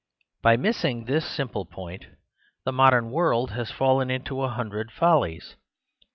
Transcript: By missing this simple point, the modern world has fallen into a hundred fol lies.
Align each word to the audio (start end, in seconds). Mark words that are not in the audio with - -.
By 0.41 0.57
missing 0.57 1.05
this 1.05 1.23
simple 1.27 1.63
point, 1.63 2.07
the 2.65 2.71
modern 2.71 3.11
world 3.11 3.51
has 3.51 3.69
fallen 3.69 4.09
into 4.09 4.41
a 4.41 4.49
hundred 4.49 4.91
fol 4.91 5.21
lies. 5.21 5.55